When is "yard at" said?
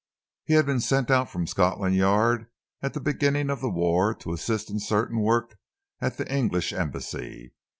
1.95-2.95